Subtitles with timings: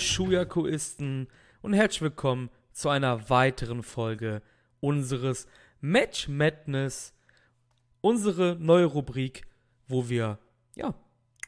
[0.00, 1.28] Schuyakuisten
[1.60, 4.40] und herzlich willkommen zu einer weiteren Folge
[4.80, 5.46] unseres
[5.82, 7.12] Match Madness,
[8.00, 9.46] unsere neue Rubrik,
[9.88, 10.38] wo wir
[10.74, 10.94] ja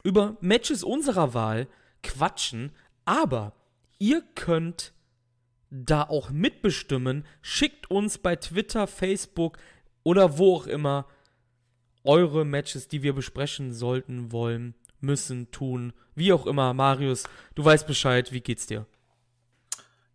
[0.03, 1.67] über Matches unserer Wahl
[2.03, 2.71] quatschen,
[3.05, 3.53] aber
[3.97, 4.93] ihr könnt
[5.71, 7.25] da auch mitbestimmen.
[7.41, 9.57] Schickt uns bei Twitter, Facebook
[10.03, 11.07] oder wo auch immer
[12.03, 16.73] eure Matches, die wir besprechen sollten, wollen, müssen, tun, wie auch immer.
[16.73, 17.23] Marius,
[17.55, 18.85] du weißt Bescheid, wie geht's dir?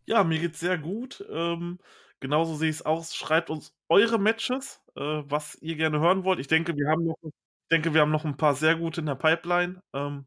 [0.06, 1.24] Ja, mir geht's sehr gut.
[1.30, 1.78] Ähm,
[2.20, 3.14] genauso sehe ich es aus.
[3.14, 6.40] Schreibt uns eure Matches, äh, was ihr gerne hören wollt.
[6.40, 9.06] Ich denke, wir haben noch, ich denke, wir haben noch ein paar sehr gute in
[9.06, 9.82] der Pipeline.
[9.92, 10.26] Ähm,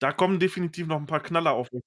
[0.00, 1.84] da kommen definitiv noch ein paar Knaller auf uns.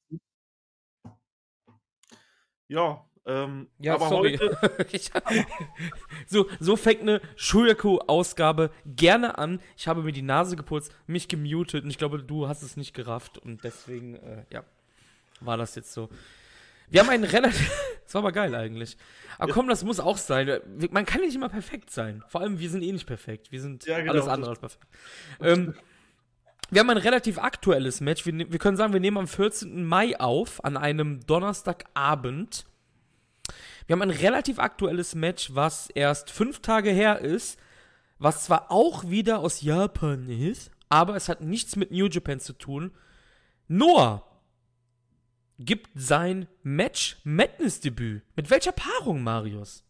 [2.69, 4.37] Ja, ähm, Ja, aber sorry.
[4.37, 4.57] heute,
[6.27, 9.59] so, so fängt eine Schuyaku-Ausgabe gerne an.
[9.77, 12.93] Ich habe mir die Nase geputzt, mich gemutet und ich glaube, du hast es nicht
[12.93, 14.63] gerafft und deswegen, äh, ja,
[15.39, 16.09] war das jetzt so.
[16.89, 17.71] Wir haben einen relativ.
[18.11, 18.97] Das war aber geil eigentlich.
[19.37, 20.59] Aber komm, das muss auch sein.
[20.91, 22.21] Man kann nicht immer perfekt sein.
[22.27, 23.53] Vor allem, wir sind eh nicht perfekt.
[23.53, 24.85] Wir sind Ja, genau, alles andere als perfekt.
[25.39, 25.73] Ähm,
[26.71, 28.25] wir haben ein relativ aktuelles Match.
[28.25, 29.85] Wir, ne- wir können sagen, wir nehmen am 14.
[29.85, 32.65] Mai auf, an einem Donnerstagabend.
[33.87, 37.59] Wir haben ein relativ aktuelles Match, was erst fünf Tage her ist,
[38.19, 42.53] was zwar auch wieder aus Japan ist, aber es hat nichts mit New Japan zu
[42.53, 42.91] tun.
[43.67, 44.27] Noah
[45.59, 48.23] gibt sein Match Madness Debüt.
[48.35, 49.83] Mit welcher Paarung, Marius?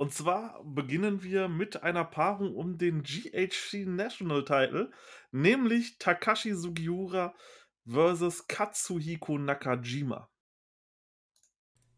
[0.00, 4.90] und zwar beginnen wir mit einer Paarung um den GHC National Title,
[5.30, 7.34] nämlich Takashi Sugiura
[7.86, 10.30] versus Katsuhiko Nakajima.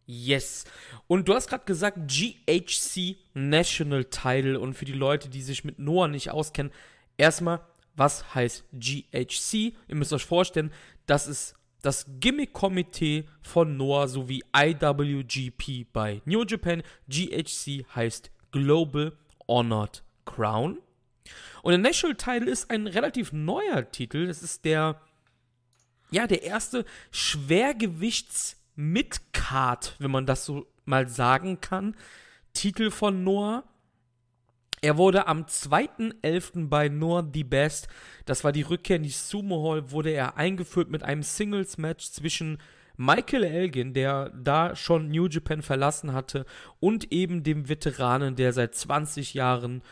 [0.07, 0.65] Yes.
[1.07, 5.79] Und du hast gerade gesagt GHC National Title und für die Leute, die sich mit
[5.79, 6.73] Noah nicht auskennen,
[7.17, 7.61] erstmal,
[7.95, 9.75] was heißt GHC?
[9.89, 10.73] Ihr müsst euch vorstellen,
[11.07, 16.83] das ist das Gimmick-Komitee von Noah sowie IWGP bei New Japan.
[17.09, 19.17] GHC heißt Global
[19.49, 20.79] Honored Crown.
[21.63, 24.27] Und der National Title ist ein relativ neuer Titel.
[24.27, 25.01] Das ist der,
[26.11, 26.85] ja, der erste
[28.77, 31.95] Schwergewichts-Midcard, wenn man das so mal sagen kann,
[32.53, 33.65] Titel von Noah.
[34.81, 36.69] Er wurde am 2.11.
[36.69, 37.87] bei Noah The Best,
[38.25, 42.59] das war die Rückkehr in die Sumo Hall, wurde er eingeführt mit einem Singles-Match zwischen
[43.05, 46.47] Michael Elgin, der da schon New Japan verlassen hatte,
[46.79, 49.83] und eben dem Veteranen, der seit 20 Jahren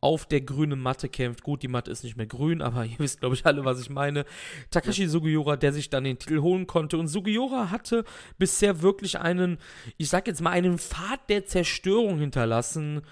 [0.00, 1.42] auf der grünen Matte kämpft.
[1.42, 3.90] Gut, die Matte ist nicht mehr grün, aber ihr wisst, glaube ich, alle, was ich
[3.90, 4.24] meine.
[4.70, 6.96] Takashi Sugiura, der sich dann den Titel holen konnte.
[6.96, 8.04] Und Sugiura hatte
[8.38, 9.58] bisher wirklich einen,
[9.98, 13.02] ich sag jetzt mal, einen Pfad der Zerstörung hinterlassen.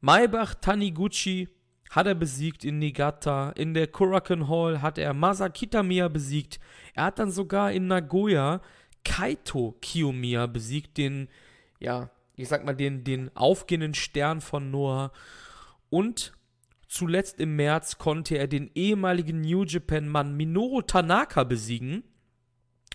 [0.00, 1.48] Maibach Taniguchi
[1.92, 3.50] hat er besiegt in Niigata.
[3.50, 6.58] In der Korakuen Hall hat er Masa Kitamiya besiegt.
[6.94, 8.62] Er hat dann sogar in Nagoya
[9.04, 11.28] Kaito Kiyomiya besiegt, den,
[11.80, 15.12] ja, ich sag mal, den, den aufgehenden Stern von Noah.
[15.90, 16.32] Und
[16.88, 22.04] zuletzt im März konnte er den ehemaligen New Japan-Mann Minoru Tanaka besiegen.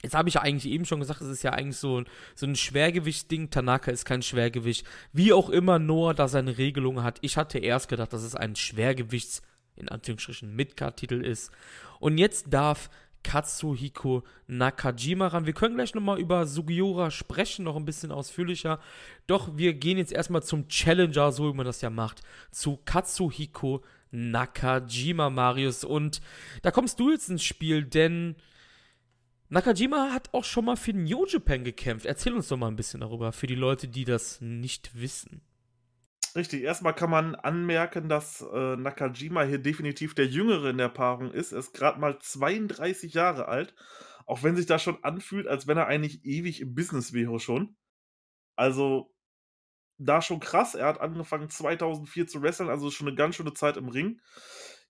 [0.07, 2.01] Jetzt habe ich ja eigentlich eben schon gesagt, es ist ja eigentlich so,
[2.34, 3.50] so ein Schwergewichtsding.
[3.50, 4.88] Tanaka ist kein Schwergewicht.
[5.12, 7.18] Wie auch immer Noah da seine Regelung hat.
[7.19, 9.41] Ich hatte erst gedacht, dass es ein Schwergewichts,
[9.75, 11.51] in Anführungsstrichen, Midcard-Titel ist.
[12.00, 12.90] Und jetzt darf
[13.22, 15.46] Katsuhiko Nakajima ran.
[15.46, 18.79] Wir können gleich nochmal über Sugiura sprechen, noch ein bisschen ausführlicher.
[19.28, 23.84] Doch wir gehen jetzt erstmal zum Challenger, so wie man das ja macht, zu Katsuhiko
[24.12, 25.84] Nakajima, Marius.
[25.84, 26.22] Und
[26.62, 28.38] da kommst du jetzt ins Spiel, denn
[29.50, 32.06] Nakajima hat auch schon mal für New Japan gekämpft.
[32.06, 35.41] Erzähl uns doch mal ein bisschen darüber, für die Leute, die das nicht wissen.
[36.35, 41.32] Richtig, erstmal kann man anmerken, dass äh, Nakajima hier definitiv der Jüngere in der Paarung
[41.32, 41.53] ist.
[41.53, 43.73] Er ist gerade mal 32 Jahre alt,
[44.26, 47.76] auch wenn sich das schon anfühlt, als wenn er eigentlich ewig im Business wäre schon.
[48.55, 49.14] Also,
[49.97, 50.76] da schon krass.
[50.76, 54.20] Er hat angefangen 2004 zu wresteln, also schon eine ganz schöne Zeit im Ring.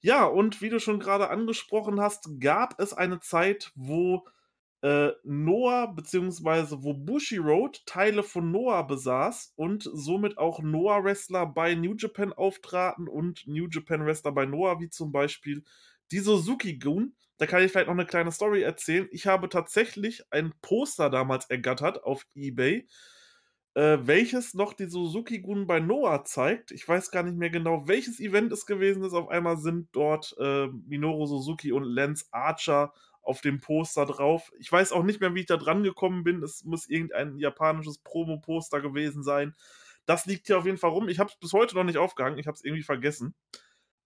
[0.01, 4.27] Ja, und wie du schon gerade angesprochen hast, gab es eine Zeit, wo
[4.81, 11.95] äh, Noah beziehungsweise wo Bushiroad Teile von Noah besaß und somit auch Noah-Wrestler bei New
[11.95, 15.63] Japan auftraten und New Japan-Wrestler bei Noah, wie zum Beispiel
[16.11, 17.15] die Suzuki-Gun.
[17.37, 19.07] Da kann ich vielleicht noch eine kleine Story erzählen.
[19.11, 22.87] Ich habe tatsächlich ein Poster damals ergattert auf Ebay,
[23.73, 26.71] äh, welches noch die Suzuki-Gun bei Noah zeigt.
[26.71, 29.13] Ich weiß gar nicht mehr genau, welches Event es gewesen ist.
[29.13, 32.93] Auf einmal sind dort äh, Minoru Suzuki und Lance Archer
[33.27, 34.51] auf dem Poster drauf.
[34.57, 36.41] Ich weiß auch nicht mehr, wie ich da dran gekommen bin.
[36.41, 39.53] Es muss irgendein japanisches Promo-Poster gewesen sein.
[40.05, 41.09] Das liegt hier auf jeden Fall rum.
[41.09, 42.39] Ich habe es bis heute noch nicht aufgehangen.
[42.39, 43.35] Ich habe es irgendwie vergessen.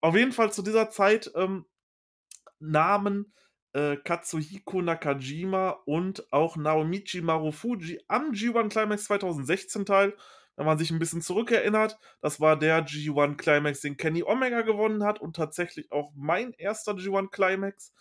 [0.02, 1.66] Auf jeden Fall zu dieser Zeit ähm,
[2.60, 3.32] nahmen
[3.74, 10.18] äh, Katsuhiko Nakajima und auch Naomichi Marufuji am G1 Climax 2016 teil.
[10.56, 15.04] Wenn man sich ein bisschen zurückerinnert, das war der G1 Climax, den Kenny Omega gewonnen
[15.04, 17.94] hat und tatsächlich auch mein erster G1 Climax.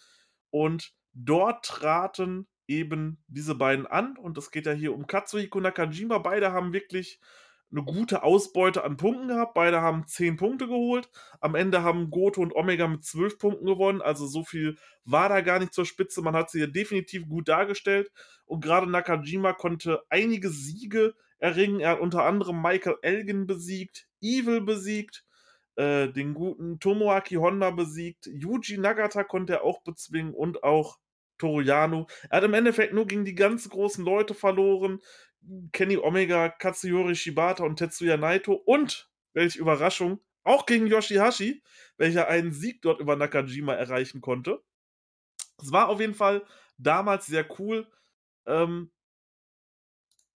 [0.51, 6.19] Und dort traten eben diese beiden an und es geht ja hier um Katsuhiko Nakajima.
[6.19, 7.21] Beide haben wirklich
[7.73, 9.55] eine gute Ausbeute an Punkten gehabt.
[9.55, 11.09] Beide haben 10 Punkte geholt.
[11.41, 14.03] Am Ende haben Goto und Omega mit 12 Punkten gewonnen.
[14.03, 16.23] Also so viel war da gar nicht zur Spitze.
[16.23, 18.11] Man hat sie hier definitiv gut dargestellt.
[18.45, 21.81] Und gerade Nakajima konnte einige Siege erringen.
[21.81, 25.25] Er hat unter anderem Michael Elgin besiegt, Evil besiegt,
[25.77, 30.99] äh, den guten Tomoaki Honda besiegt, Yuji Nagata konnte er auch bezwingen und auch
[31.39, 32.07] Toriano.
[32.29, 35.01] Er hat im Endeffekt nur gegen die ganz großen Leute verloren.
[35.73, 41.63] Kenny Omega, Katsuyori Shibata und Tetsuya Naito und, welche Überraschung, auch gegen Yoshihashi,
[41.97, 44.63] welcher einen Sieg dort über Nakajima erreichen konnte.
[45.63, 46.45] Es war auf jeden Fall
[46.79, 47.87] damals sehr cool.
[48.47, 48.91] Ähm,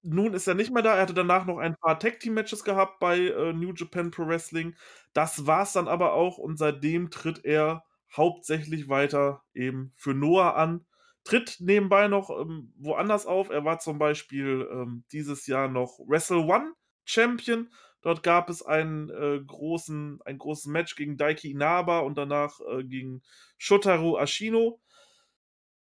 [0.04, 0.96] nun ist er nicht mehr da.
[0.96, 4.76] Er hatte danach noch ein paar Tag-Team-Matches gehabt bei äh, New Japan Pro Wrestling.
[5.12, 7.84] Das war's dann aber auch und seitdem tritt er
[8.14, 10.86] hauptsächlich weiter eben für Noah an.
[11.24, 13.48] Tritt nebenbei noch ähm, woanders auf.
[13.48, 16.74] Er war zum Beispiel ähm, dieses Jahr noch Wrestle One
[17.04, 17.70] Champion.
[18.02, 22.84] Dort gab es einen äh, großen, ein großes Match gegen Daiki Inaba und danach äh,
[22.84, 23.22] gegen
[23.56, 24.80] Shotaro Ashino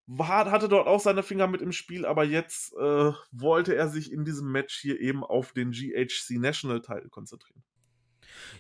[0.07, 4.13] war, hatte dort auch seine Finger mit im Spiel, aber jetzt äh, wollte er sich
[4.13, 7.63] in diesem Match hier eben auf den GHC National Title konzentrieren.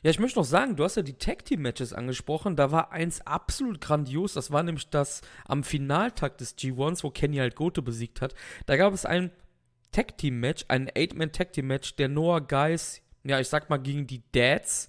[0.02, 2.56] Ja, ich möchte noch sagen, du hast ja die Tag Team Matches angesprochen.
[2.56, 4.34] Da war eins absolut grandios.
[4.34, 8.34] Das war nämlich das am Finaltag des G1s, wo Kenny halt Goto besiegt hat.
[8.66, 9.30] Da gab es ein
[9.90, 13.78] Tag Team Match, ein Eight-Man Tag Team Match der Noah Guys, ja, ich sag mal
[13.78, 14.88] gegen die Dads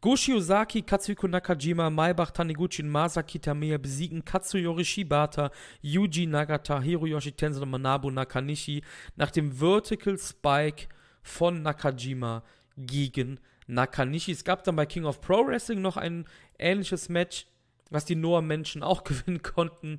[0.00, 5.50] Goshi Ozaki, Katsuhiko Nakajima, Maibach Taniguchi und Masaki Tameya besiegen Katsuyori Shibata,
[5.82, 8.84] Yuji Nagata, Hiroyoshi Tenzan und Manabu Nakanishi
[9.16, 10.86] nach dem Vertical Spike
[11.20, 12.44] von Nakajima
[12.76, 14.30] gegen Nakanishi.
[14.30, 16.26] Es gab dann bei King of Pro Wrestling noch ein
[16.60, 17.48] ähnliches Match,
[17.90, 19.98] was die Noah-Menschen auch gewinnen konnten.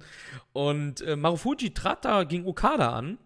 [0.53, 3.17] Und äh, Marufuji trat da gegen Okada an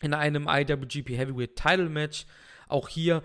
[0.00, 2.24] in einem IWGP Heavyweight Title Match.
[2.68, 3.24] Auch hier,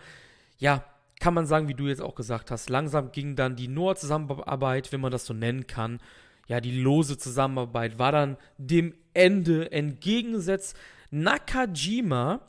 [0.58, 0.84] ja,
[1.20, 5.02] kann man sagen, wie du jetzt auch gesagt hast, langsam ging dann die Noah-Zusammenarbeit, wenn
[5.02, 6.00] man das so nennen kann,
[6.48, 10.76] ja, die lose Zusammenarbeit war dann dem Ende entgegengesetzt.
[11.10, 12.42] Nakajima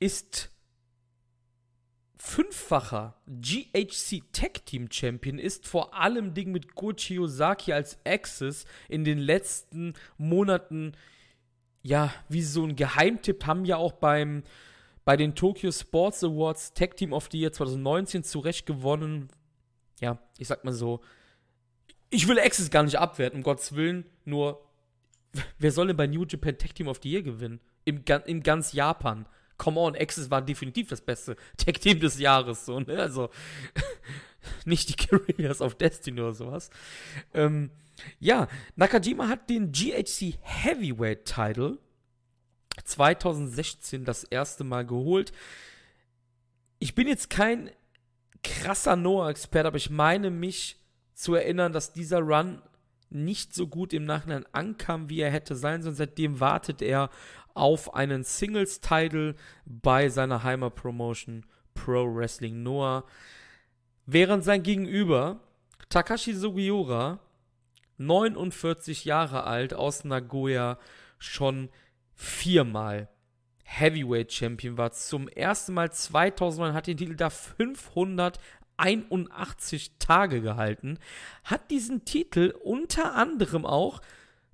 [0.00, 0.50] ist
[2.16, 9.04] fünffacher GHC Tag Team Champion, ist vor allem Ding mit Gochi Ozaki als Axis in
[9.04, 10.92] den letzten Monaten,
[11.82, 14.42] ja, wie so ein Geheimtipp, haben ja auch beim
[15.10, 19.28] bei den Tokyo Sports Awards Tag Team of the Year 2019 zurecht gewonnen.
[20.00, 21.00] Ja, ich sag mal so.
[22.10, 24.04] Ich will Access gar nicht abwerten, um Gottes Willen.
[24.24, 24.64] Nur,
[25.58, 27.58] wer soll denn bei New Japan Tag Team of the Year gewinnen?
[27.84, 29.26] Im, in ganz Japan.
[29.58, 32.64] Come on, Access war definitiv das beste Tag Team des Jahres.
[32.64, 32.96] So, ne?
[32.96, 33.30] Also,
[34.64, 36.70] nicht die Guerrillas of Destiny oder sowas.
[37.34, 37.72] Ähm,
[38.20, 38.46] ja,
[38.76, 41.80] Nakajima hat den GHC Heavyweight Title
[42.84, 45.32] 2016 das erste Mal geholt.
[46.78, 47.70] Ich bin jetzt kein
[48.42, 50.76] krasser Noah-Experte, aber ich meine mich
[51.14, 52.62] zu erinnern, dass dieser Run
[53.10, 55.96] nicht so gut im Nachhinein ankam, wie er hätte sein sollen.
[55.96, 57.10] Seitdem wartet er
[57.54, 59.34] auf einen Singles-Title
[59.66, 61.44] bei seiner Heimat-Promotion
[61.74, 63.04] Pro Wrestling Noah.
[64.06, 65.40] Während sein Gegenüber,
[65.88, 67.18] Takashi Sugiura,
[67.98, 70.78] 49 Jahre alt, aus Nagoya,
[71.18, 71.68] schon
[72.20, 73.08] viermal
[73.64, 74.92] Heavyweight Champion war.
[74.92, 80.98] Zum ersten Mal 2009 hat den Titel da 581 Tage gehalten.
[81.44, 84.00] Hat diesen Titel unter anderem auch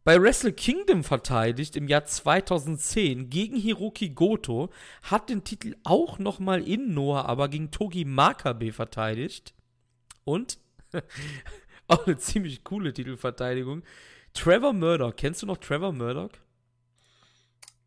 [0.04, 4.70] bei Wrestle Kingdom verteidigt im Jahr 2010 gegen Hiroki Goto.
[5.02, 9.54] Hat den Titel auch nochmal in Noah, aber gegen Togi Makabe verteidigt.
[10.24, 10.58] Und
[11.88, 13.82] auch eine ziemlich coole Titelverteidigung.
[14.34, 15.16] Trevor Murdoch.
[15.16, 16.30] Kennst du noch Trevor Murdoch?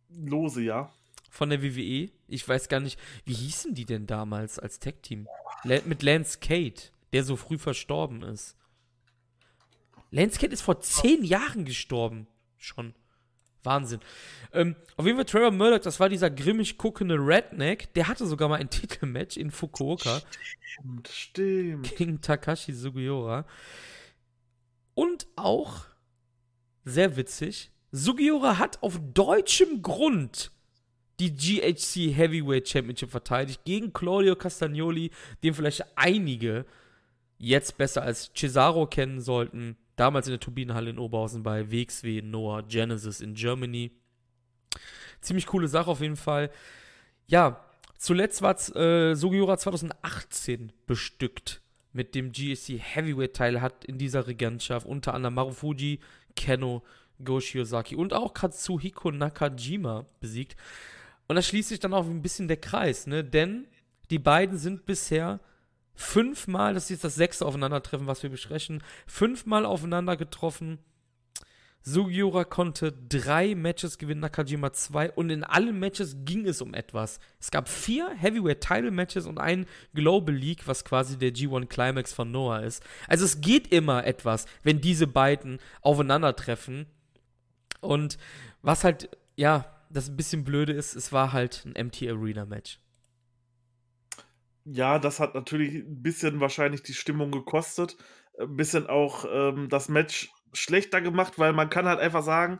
[0.10, 0.92] Lose, ja.
[1.30, 2.10] Von der WWE.
[2.28, 5.28] Ich weiß gar nicht, wie hießen die denn damals als Tech-Team?
[5.86, 8.56] mit Lance Kate, der so früh verstorben ist.
[10.12, 12.28] Lance Kate ist vor zehn Jahren gestorben.
[12.58, 12.94] Schon.
[13.64, 14.00] Wahnsinn.
[14.54, 18.48] Ähm, auf jeden Fall Trevor Murdoch, das war dieser grimmig guckende Redneck, der hatte sogar
[18.48, 20.22] mal ein Titelmatch in Fukuoka.
[20.62, 21.96] Stimmt, stimmt.
[21.96, 23.46] Gegen Takashi Sugiura.
[24.94, 25.86] Und auch,
[26.86, 30.52] sehr witzig, Sugiura hat auf deutschem Grund
[31.20, 35.12] die GHC Heavyweight Championship verteidigt gegen Claudio Castagnoli,
[35.44, 36.66] den vielleicht einige
[37.38, 39.78] jetzt besser als Cesaro kennen sollten.
[39.96, 43.92] damals in der Turbinenhalle in Oberhausen bei WXW Noah Genesis in Germany.
[45.20, 46.50] Ziemlich coole Sache auf jeden Fall.
[47.28, 47.66] Ja,
[47.98, 54.86] zuletzt war äh, Sugiura 2018 bestückt mit dem GSC Heavyweight Teil, hat in dieser Regentschaft
[54.86, 56.00] unter anderem Marufuji,
[56.36, 56.84] Keno,
[57.24, 60.56] Go Shiozaki und auch Katsuhiko Nakajima besiegt.
[61.28, 63.24] Und da schließt sich dann auch ein bisschen der Kreis, ne?
[63.24, 63.68] Denn
[64.10, 65.40] die beiden sind bisher
[65.94, 70.80] fünfmal, das ist jetzt das sechste Aufeinandertreffen, was wir besprechen, fünfmal aufeinander getroffen.
[71.82, 77.20] Sugiura konnte drei Matches gewinnen, Nakajima zwei und in allen Matches ging es um etwas.
[77.40, 82.14] Es gab vier Heavyweight Title Matches und ein Global League, was quasi der G1 Climax
[82.14, 82.84] von Noah ist.
[83.08, 86.86] Also es geht immer etwas, wenn diese beiden aufeinandertreffen.
[87.82, 88.18] Und
[88.62, 92.80] was halt, ja, das ein bisschen blöde ist, es war halt ein MT Arena Match.
[94.66, 97.98] Ja, das hat natürlich ein bisschen wahrscheinlich die Stimmung gekostet.
[98.40, 102.60] Ein bisschen auch ähm, das Match schlechter gemacht, weil man kann halt einfach sagen,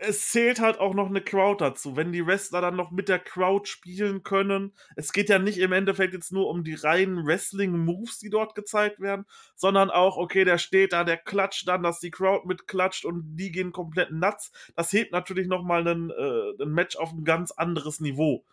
[0.00, 1.96] es zählt halt auch noch eine Crowd dazu.
[1.96, 5.72] Wenn die Wrestler dann noch mit der Crowd spielen können, es geht ja nicht im
[5.72, 9.26] Endeffekt jetzt nur um die reinen Wrestling-Moves, die dort gezeigt werden,
[9.56, 13.50] sondern auch, okay, der steht da, der klatscht dann, dass die Crowd mitklatscht und die
[13.50, 14.52] gehen komplett nuts.
[14.76, 18.44] Das hebt natürlich nochmal ein, äh, ein Match auf ein ganz anderes Niveau.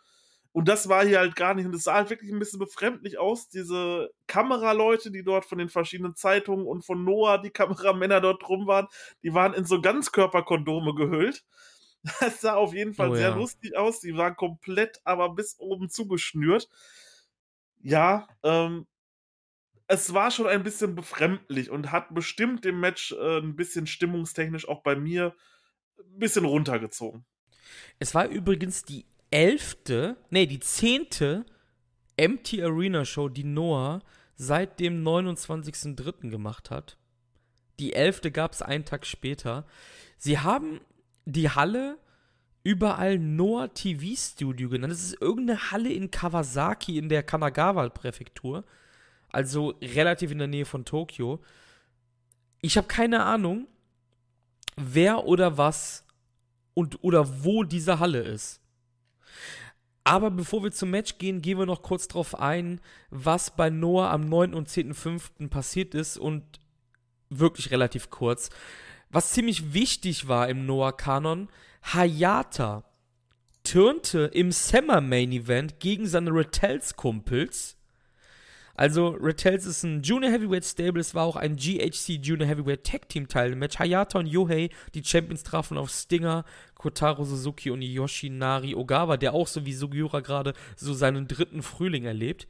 [0.56, 1.66] Und das war hier halt gar nicht.
[1.66, 3.50] Und es sah halt wirklich ein bisschen befremdlich aus.
[3.50, 8.66] Diese Kameraleute, die dort von den verschiedenen Zeitungen und von Noah, die Kameramänner dort rum
[8.66, 8.88] waren,
[9.22, 11.44] die waren in so Ganzkörperkondome gehüllt.
[12.22, 13.36] Das sah auf jeden Fall oh, sehr ja.
[13.36, 14.00] lustig aus.
[14.00, 16.70] Die waren komplett, aber bis oben zugeschnürt.
[17.82, 18.88] Ja, ähm,
[19.88, 24.70] es war schon ein bisschen befremdlich und hat bestimmt dem Match äh, ein bisschen stimmungstechnisch
[24.70, 25.36] auch bei mir
[25.98, 27.26] ein bisschen runtergezogen.
[28.00, 31.46] Es war übrigens die elfte, nee, die zehnte
[32.16, 34.02] Empty Arena Show, die Noah
[34.38, 36.30] seit dem 29.03.
[36.30, 36.98] gemacht hat.
[37.78, 39.66] Die elfte gab es einen Tag später.
[40.18, 40.80] Sie haben
[41.26, 41.98] die Halle
[42.64, 44.94] überall Noah TV Studio genannt.
[44.94, 48.64] Das ist irgendeine Halle in Kawasaki in der Kanagawa-Präfektur.
[49.34, 51.44] Also relativ in der Nähe von Tokio.
[52.62, 53.68] Ich habe keine Ahnung,
[54.78, 56.06] wer oder was
[56.74, 58.62] und oder wo diese Halle ist.
[60.08, 64.12] Aber bevor wir zum Match gehen, gehen wir noch kurz darauf ein, was bei Noah
[64.12, 64.54] am 9.
[64.54, 65.50] und 10.5.
[65.50, 66.44] passiert ist und
[67.32, 68.52] wirklich relativ kurz.
[69.10, 71.50] Was ziemlich wichtig war im Noah-Kanon,
[71.82, 72.84] Hayata
[73.64, 77.76] turnte im Summer Main Event gegen seine Retells-Kumpels
[78.78, 81.00] also, Retells ist ein Junior Heavyweight Stable.
[81.00, 83.80] Es war auch ein GHC Junior Heavyweight Tag Team Teil Match.
[83.80, 86.44] Hayata und Yohei, die Champions, trafen auf Stinger,
[86.86, 92.06] Kotaro Suzuki und Yoshinari Ogawa, der auch so wie Sugiura gerade so seinen dritten Frühling
[92.06, 92.48] erlebt.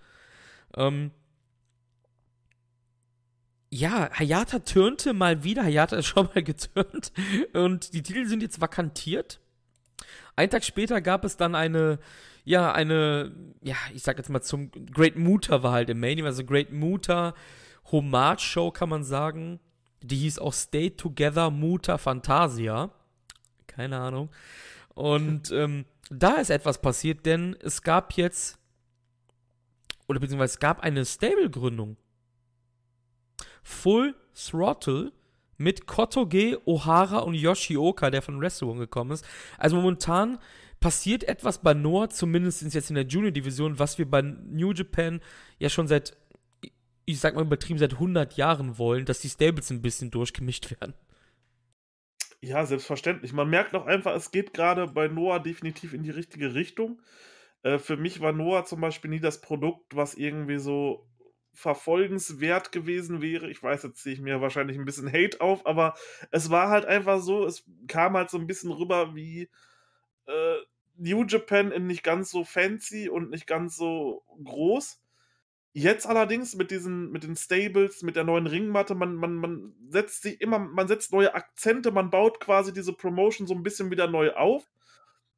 [0.75, 1.11] Ähm,
[3.69, 5.63] ja, Hayata turnte mal wieder.
[5.63, 7.13] Hayata ist schon mal geturnt.
[7.53, 9.39] Und die Titel sind jetzt vakantiert.
[10.35, 11.99] Ein Tag später gab es dann eine
[12.43, 13.31] ja, eine,
[13.63, 17.33] ja, ich sag jetzt mal zum Great Muta war halt im Main also Great Muta
[17.89, 19.61] Homage Show kann man sagen.
[20.03, 22.91] Die hieß auch Stay Together Muta Fantasia.
[23.75, 24.29] Keine Ahnung.
[24.93, 28.57] Und ähm, da ist etwas passiert, denn es gab jetzt,
[30.07, 31.97] oder beziehungsweise es gab eine Stable-Gründung.
[33.63, 35.11] Full Throttle
[35.57, 39.25] mit Kotoge, Ohara und Yoshioka, der von Wrestle gekommen ist.
[39.57, 40.37] Also momentan
[40.79, 45.21] passiert etwas bei Noah, zumindest jetzt in der Junior-Division, was wir bei New Japan
[45.57, 46.15] ja schon seit,
[47.05, 50.93] ich sag mal übertrieben, seit 100 Jahren wollen, dass die Stables ein bisschen durchgemischt werden.
[52.45, 53.33] Ja, selbstverständlich.
[53.33, 57.01] Man merkt auch einfach, es geht gerade bei Noah definitiv in die richtige Richtung.
[57.63, 61.09] Äh, für mich war Noah zum Beispiel nie das Produkt, was irgendwie so
[61.55, 63.49] verfolgenswert gewesen wäre.
[63.49, 65.95] Ich weiß, jetzt ziehe ich mir wahrscheinlich ein bisschen Hate auf, aber
[66.29, 69.49] es war halt einfach so, es kam halt so ein bisschen rüber wie
[70.27, 70.57] äh,
[70.97, 75.01] New Japan in nicht ganz so fancy und nicht ganz so groß.
[75.77, 80.21] Jetzt allerdings mit diesen, mit den Stables, mit der neuen Ringmatte, man, man, man setzt
[80.21, 84.07] sich immer, man setzt neue Akzente, man baut quasi diese Promotion so ein bisschen wieder
[84.07, 84.63] neu auf.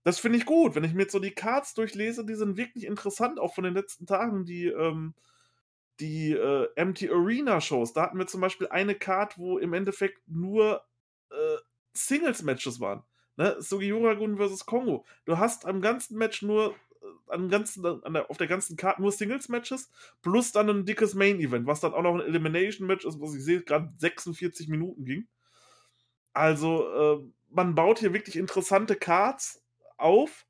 [0.03, 0.75] Das finde ich gut.
[0.75, 3.73] Wenn ich mir jetzt so die Cards durchlese, die sind wirklich interessant, auch von den
[3.73, 5.15] letzten Tagen, die, ähm,
[5.99, 7.93] die äh, Empty Arena Shows.
[7.93, 10.83] Da hatten wir zum Beispiel eine Card, wo im Endeffekt nur
[11.31, 11.57] äh,
[11.93, 13.01] Singles-Matches waren.
[13.37, 13.55] Ne?
[13.57, 15.03] Sugiura Gun versus Kongo.
[15.25, 16.75] Du hast am ganzen Match nur,
[17.27, 19.89] am ganzen, an der, auf der ganzen Karte nur Singles-Matches,
[20.21, 23.61] plus dann ein dickes Main-Event, was dann auch noch ein Elimination-Match ist, was ich sehe,
[23.61, 25.27] gerade 46 Minuten ging.
[26.33, 29.63] Also, äh, man baut hier wirklich interessante Cards
[29.97, 30.45] auf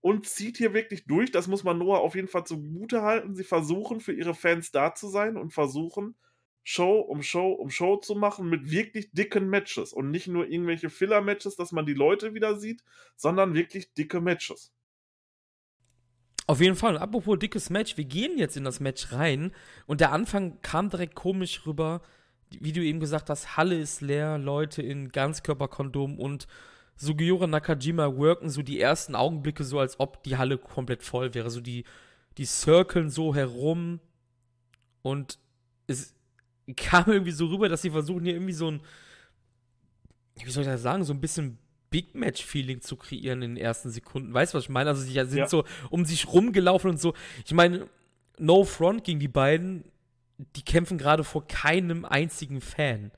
[0.00, 1.32] und zieht hier wirklich durch.
[1.32, 3.34] Das muss man Noah auf jeden Fall zugute halten.
[3.34, 6.14] Sie versuchen für ihre Fans da zu sein und versuchen
[6.62, 10.90] Show um Show um Show zu machen mit wirklich dicken Matches und nicht nur irgendwelche
[10.90, 12.84] Filler-Matches, dass man die Leute wieder sieht,
[13.16, 14.73] sondern wirklich dicke Matches.
[16.46, 16.94] Auf jeden Fall.
[16.94, 19.52] Und apropos dickes Match, wir gehen jetzt in das Match rein
[19.86, 22.02] und der Anfang kam direkt komisch rüber.
[22.50, 26.46] Wie du eben gesagt hast, Halle ist leer, Leute in Ganzkörperkondom und
[26.96, 31.50] Sugiura Nakajima worken so die ersten Augenblicke so, als ob die Halle komplett voll wäre.
[31.50, 31.84] So die,
[32.36, 34.00] die circlen so herum
[35.02, 35.38] und
[35.86, 36.14] es
[36.76, 38.80] kam irgendwie so rüber, dass sie versuchen hier irgendwie so ein,
[40.36, 41.58] wie soll ich das sagen, so ein bisschen
[41.94, 44.34] Big Match-Feeling zu kreieren in den ersten Sekunden.
[44.34, 44.90] Weißt du, was ich meine?
[44.90, 45.46] Also sie sind ja.
[45.46, 47.14] so um sich rumgelaufen und so.
[47.46, 47.88] Ich meine,
[48.36, 49.84] No Front gegen die beiden,
[50.56, 53.12] die kämpfen gerade vor keinem einzigen Fan.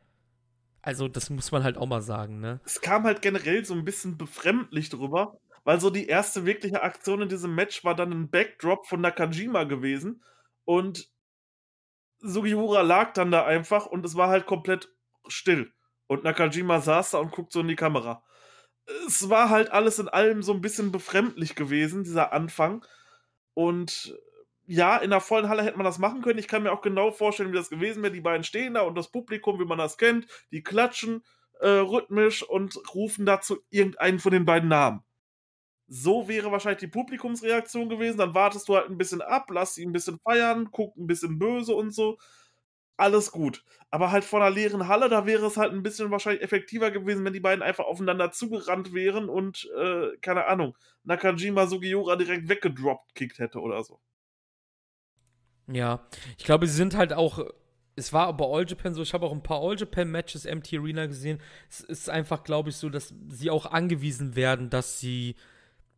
[0.83, 2.61] Also, das muss man halt auch mal sagen, ne?
[2.67, 7.23] Es kam halt generell so ein bisschen befremdlich drüber, weil so die erste wirkliche Aktion
[7.23, 10.23] in diesem Match war dann ein Backdrop von Nakajima gewesen
[10.67, 11.09] und
[12.19, 14.91] Sugiura lag dann da einfach und es war halt komplett
[15.29, 15.73] still.
[16.09, 18.23] Und Nakajima saß da und guckt so in die Kamera.
[19.07, 22.85] Es war halt alles in allem so ein bisschen befremdlich gewesen, dieser Anfang.
[23.55, 24.17] Und
[24.67, 26.39] ja, in der vollen Halle hätte man das machen können.
[26.39, 28.13] Ich kann mir auch genau vorstellen, wie das gewesen wäre.
[28.13, 31.25] Die beiden stehen da und das Publikum, wie man das kennt, die klatschen
[31.61, 35.03] äh, rhythmisch und rufen dazu irgendeinen von den beiden Namen.
[35.89, 38.19] So wäre wahrscheinlich die Publikumsreaktion gewesen.
[38.19, 41.39] Dann wartest du halt ein bisschen ab, lass sie ein bisschen feiern, guck ein bisschen
[41.39, 42.19] böse und so.
[42.97, 43.65] Alles gut.
[43.91, 47.25] Aber halt vor einer leeren Halle, da wäre es halt ein bisschen wahrscheinlich effektiver gewesen,
[47.25, 53.15] wenn die beiden einfach aufeinander zugerannt wären und, äh, keine Ahnung, Nakajima Sugiura direkt weggedroppt
[53.15, 54.01] kickt hätte oder so.
[55.69, 56.07] Ja,
[56.39, 57.41] ich glaube, sie sind halt auch.
[57.97, 60.75] Es war bei All Japan so, ich habe auch ein paar All Japan Matches MT
[60.75, 61.41] Arena gesehen.
[61.71, 65.35] Es ist einfach, glaube ich, so, dass sie auch angewiesen werden, dass sie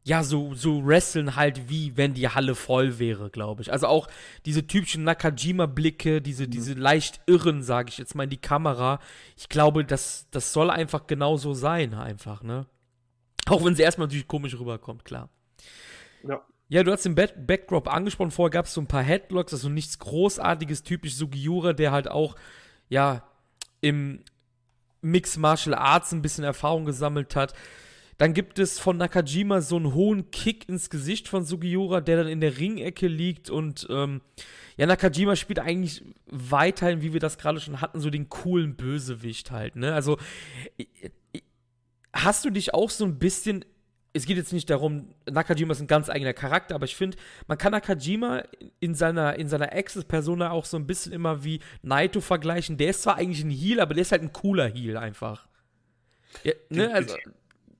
[0.08, 3.70] ja, so, so wresteln halt wie wenn die Halle voll wäre, glaube ich.
[3.70, 4.08] Also auch
[4.46, 6.50] diese typischen Nakajima-Blicke, diese, mhm.
[6.50, 9.00] diese leicht irren, sage ich jetzt mal in die Kamera.
[9.36, 12.64] Ich glaube, das, das soll einfach genauso sein, einfach, ne?
[13.48, 15.28] Auch wenn sie erstmal natürlich komisch rüberkommt, klar.
[16.26, 16.40] Ja.
[16.70, 18.30] Ja, du hast den Back Backdrop angesprochen.
[18.30, 22.34] Vorher gab es so ein paar Headlocks, also nichts Großartiges, typisch Sugiura, der halt auch,
[22.88, 23.24] ja,
[23.82, 24.24] im
[25.02, 27.52] Mixed Martial Arts ein bisschen Erfahrung gesammelt hat.
[28.18, 32.28] Dann gibt es von Nakajima so einen hohen Kick ins Gesicht von Sugiura, der dann
[32.28, 34.20] in der Ringecke liegt und ähm,
[34.76, 39.50] ja, Nakajima spielt eigentlich weiterhin, wie wir das gerade schon hatten, so den coolen Bösewicht
[39.50, 39.94] halt, ne?
[39.94, 40.18] Also
[42.12, 43.64] hast du dich auch so ein bisschen
[44.14, 47.58] es geht jetzt nicht darum, Nakajima ist ein ganz eigener Charakter, aber ich finde, man
[47.58, 48.42] kann Nakajima
[48.80, 52.78] in seiner, in seiner Access-Persona auch so ein bisschen immer wie Naito vergleichen.
[52.78, 55.46] Der ist zwar eigentlich ein Heal, aber der ist halt ein cooler Heal einfach.
[56.42, 56.92] Ja, ne?
[56.92, 57.14] Also,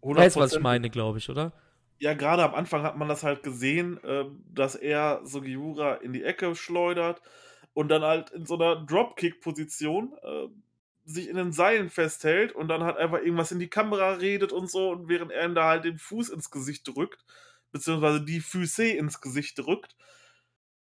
[0.03, 1.53] Weißt du, was ich meine, glaube ich, oder?
[1.99, 6.23] Ja, gerade am Anfang hat man das halt gesehen, äh, dass er Sugiura in die
[6.23, 7.21] Ecke schleudert
[7.75, 10.49] und dann halt in so einer Dropkick-Position äh,
[11.05, 14.71] sich in den Seilen festhält und dann halt einfach irgendwas in die Kamera redet und
[14.71, 17.25] so und während er ihm da halt den Fuß ins Gesicht drückt,
[17.73, 19.97] beziehungsweise die Füße ins Gesicht drückt,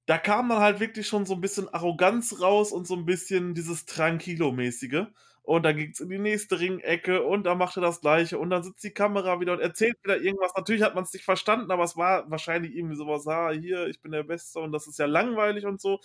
[0.06, 3.54] da kam dann halt wirklich schon so ein bisschen Arroganz raus und so ein bisschen
[3.54, 5.06] dieses Tranquilo-mäßige
[5.50, 8.52] und dann ging es in die nächste Ringecke und da macht er das gleiche und
[8.52, 10.54] dann sitzt die Kamera wieder und erzählt wieder irgendwas.
[10.56, 14.00] Natürlich hat man es nicht verstanden, aber es war wahrscheinlich irgendwie sowas, ah, hier, ich
[14.00, 16.02] bin der Beste und das ist ja langweilig und so.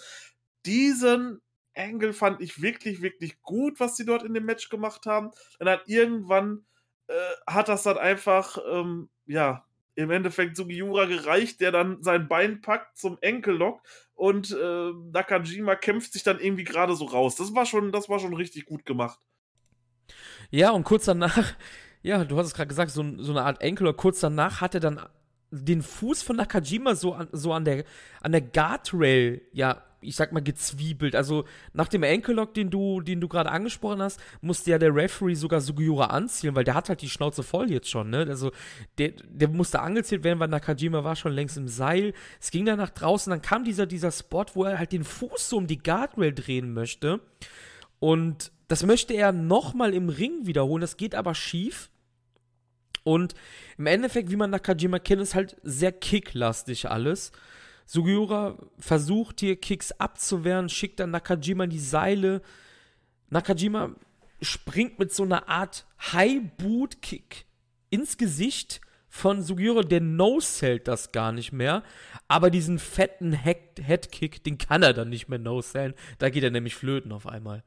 [0.65, 1.43] Diesen
[1.75, 5.31] Angle fand ich wirklich, wirklich gut, was sie dort in dem Match gemacht haben.
[5.59, 6.65] Dann hat irgendwann,
[7.09, 7.13] äh,
[7.47, 12.97] hat das dann einfach, ähm, ja, im Endeffekt Sugiura gereicht, der dann sein Bein packt
[12.97, 13.83] zum Enkellock
[14.15, 17.37] und äh, Nakajima kämpft sich dann irgendwie gerade so raus.
[17.37, 19.21] Das war schon, das war schon richtig gut gemacht.
[20.55, 21.53] Ja, und kurz danach,
[22.03, 24.81] ja, du hast es gerade gesagt, so, so eine Art Enkel, kurz danach hat er
[24.81, 25.01] dann
[25.51, 27.85] den Fuß von Nakajima so an, so an der,
[28.21, 31.17] an der Guardrail, ja, ich sag mal, gezwiebelt.
[31.17, 35.35] Also nach dem Enkellock, den du, den du gerade angesprochen hast, musste ja der Referee
[35.35, 38.19] sogar Sugiura anziehen, weil der hat halt die Schnauze voll jetzt schon, ne?
[38.29, 38.53] Also
[38.99, 42.13] der, der musste angezählt werden, weil Nakajima war schon längst im Seil.
[42.41, 45.49] Es ging dann nach draußen, dann kam dieser, dieser Spot, wo er halt den Fuß
[45.49, 47.21] so um die Guardrail drehen möchte.
[48.05, 51.89] Und das möchte er nochmal im Ring wiederholen, das geht aber schief.
[53.03, 53.33] Und
[53.79, 57.33] im Endeffekt, wie man Nakajima kennt, ist halt sehr kicklastig alles.
[57.87, 62.43] Sugiura versucht hier Kicks abzuwehren, schickt dann Nakajima in die Seile.
[63.31, 63.95] Nakajima
[64.43, 67.47] springt mit so einer Art High-Boot-Kick
[67.89, 71.83] ins Gesicht von Sugiura, der no-sellt das gar nicht mehr.
[72.29, 75.95] Aber diesen fetten Head-Kick, den kann er dann nicht mehr no-sellen.
[76.19, 77.65] Da geht er nämlich flöten auf einmal.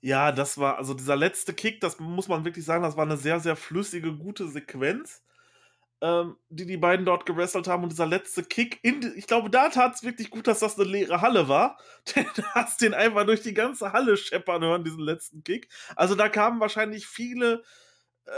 [0.00, 3.16] Ja, das war, also dieser letzte Kick, das muss man wirklich sagen, das war eine
[3.16, 5.22] sehr, sehr flüssige, gute Sequenz.
[6.02, 9.68] ähm, die die beiden dort gewrestelt haben und dieser letzte Kick, in, ich glaube, da
[9.70, 11.78] tat es wirklich gut, dass das eine leere Halle war.
[12.16, 15.68] Denn du hast den einfach durch die ganze Halle scheppern hören, diesen letzten Kick.
[15.96, 17.62] Also da kamen wahrscheinlich viele,
[18.26, 18.32] äh,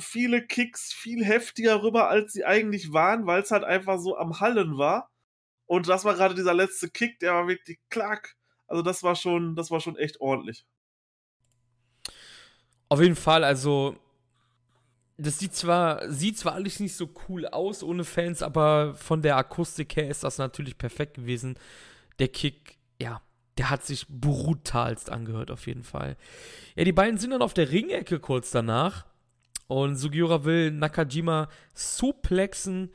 [0.00, 4.40] viele Kicks viel heftiger rüber, als sie eigentlich waren, weil es halt einfach so am
[4.40, 5.10] Hallen war.
[5.66, 8.36] Und das war gerade dieser letzte Kick, der war wirklich klack.
[8.68, 10.66] Also das war schon, das war schon echt ordentlich.
[12.92, 13.96] Auf jeden Fall, also
[15.16, 19.38] das sieht zwar, sieht zwar alles nicht so cool aus ohne Fans, aber von der
[19.38, 21.56] Akustik her ist das natürlich perfekt gewesen.
[22.18, 23.22] Der Kick, ja,
[23.56, 26.18] der hat sich brutalst angehört, auf jeden Fall.
[26.74, 29.06] Ja, die beiden sind dann auf der Ringecke kurz danach.
[29.68, 32.90] Und Sugiura will Nakajima suplexen,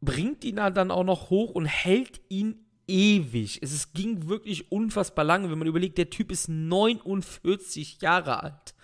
[0.00, 3.60] bringt ihn dann auch noch hoch und hält ihn ewig.
[3.62, 8.74] Es, ging wirklich unfassbar lange, wenn man überlegt, der Typ ist 49 Jahre alt.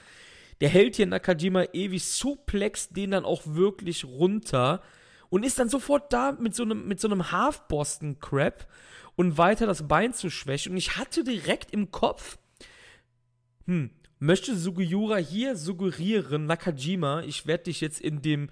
[0.61, 4.83] Der hält hier Nakajima ewig, suplext den dann auch wirklich runter
[5.31, 8.69] und ist dann sofort da mit so einem, mit so einem Half-Boston-Crap
[9.17, 10.73] und weiter das Bein zu schwächen.
[10.73, 12.39] Und ich hatte direkt im Kopf,
[13.67, 18.49] hm, möchte Sugiura hier suggerieren, Nakajima, ich werde dich jetzt in dem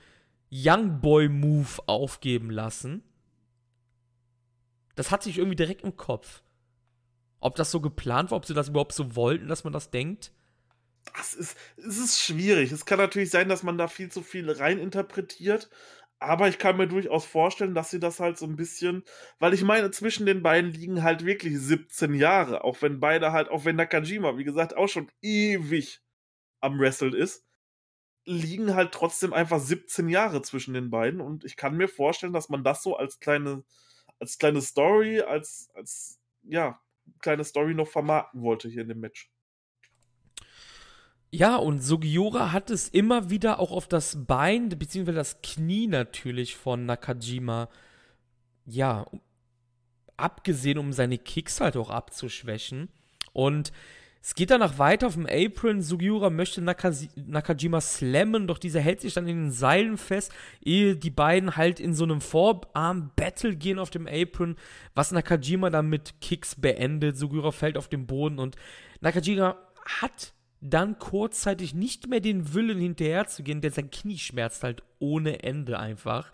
[0.51, 3.03] Young Boy Move aufgeben lassen.
[4.95, 6.43] Das hatte ich irgendwie direkt im Kopf.
[7.41, 10.33] Ob das so geplant war, ob sie das überhaupt so wollten, dass man das denkt.
[11.17, 12.71] Das ist, es ist schwierig.
[12.71, 15.69] Es kann natürlich sein, dass man da viel zu viel reininterpretiert.
[16.21, 19.03] Aber ich kann mir durchaus vorstellen, dass sie das halt so ein bisschen,
[19.41, 23.49] weil ich meine, zwischen den beiden liegen halt wirklich 17 Jahre, auch wenn beide halt,
[23.49, 26.01] auch wenn Nakajima, wie gesagt, auch schon ewig
[26.61, 27.45] am Wrestle ist,
[28.25, 32.49] liegen halt trotzdem einfach 17 Jahre zwischen den beiden und ich kann mir vorstellen, dass
[32.49, 33.65] man das so als kleine,
[34.23, 36.81] als kleine Story, als, als, ja,
[37.21, 39.29] kleine Story noch vermarkten wollte hier in dem Match.
[41.33, 46.57] Ja, und Sugiura hat es immer wieder auch auf das Bein, beziehungsweise das Knie natürlich
[46.57, 47.69] von Nakajima,
[48.65, 49.07] ja,
[50.17, 52.91] abgesehen, um seine Kicks halt auch abzuschwächen.
[53.33, 53.73] Und
[54.25, 55.83] es geht danach weiter auf dem Apron.
[55.83, 60.33] Sugiura möchte Nakasi Nakajima slammen, doch dieser hält sich dann in den Seilen fest,
[60.65, 64.55] ehe die beiden halt in so einem Vorarm-Battle gehen auf dem Apron,
[64.95, 67.19] was Nakajima dann mit Kicks beendet.
[67.19, 68.55] Sugiura fällt auf den Boden und
[69.01, 69.57] Nakajima
[70.01, 75.81] hat dann kurzzeitig nicht mehr den Willen hinterherzugehen, denn sein Knie schmerzt halt ohne Ende
[75.81, 76.31] einfach.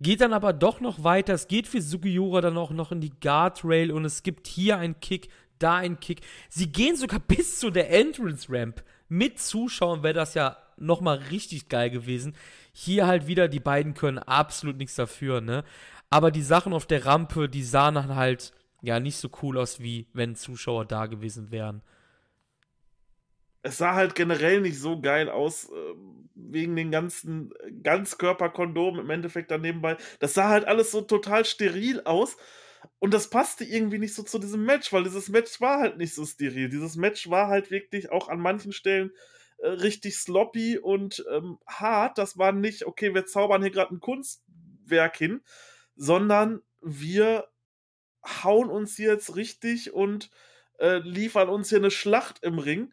[0.00, 1.34] Geht dann aber doch noch weiter.
[1.34, 5.00] Es geht für Sugiura dann auch noch in die Guardrail und es gibt hier einen
[5.00, 6.20] Kick, da einen Kick.
[6.48, 8.82] Sie gehen sogar bis zu der Entrance Ramp.
[9.08, 12.36] Mit Zuschauern wäre das ja nochmal richtig geil gewesen.
[12.72, 15.64] Hier halt wieder, die beiden können absolut nichts dafür, ne?
[16.10, 19.80] Aber die Sachen auf der Rampe, die sahen dann halt ja nicht so cool aus,
[19.80, 21.82] wie wenn Zuschauer da gewesen wären
[23.62, 25.94] es sah halt generell nicht so geil aus, äh,
[26.34, 29.96] wegen den ganzen Ganzkörperkondomen im Endeffekt dann nebenbei.
[30.20, 32.36] Das sah halt alles so total steril aus.
[32.98, 36.14] Und das passte irgendwie nicht so zu diesem Match, weil dieses Match war halt nicht
[36.14, 36.68] so steril.
[36.68, 39.12] Dieses Match war halt wirklich auch an manchen Stellen
[39.58, 42.18] äh, richtig sloppy und ähm, hart.
[42.18, 45.42] Das war nicht, okay, wir zaubern hier gerade ein Kunstwerk hin,
[45.94, 47.48] sondern wir
[48.24, 50.30] hauen uns jetzt richtig und
[50.78, 52.92] äh, liefern uns hier eine Schlacht im Ring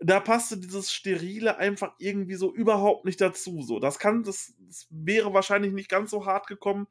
[0.00, 3.62] da passte dieses Sterile einfach irgendwie so überhaupt nicht dazu.
[3.62, 6.86] So, das kann, das, das wäre wahrscheinlich nicht ganz so hart gekommen,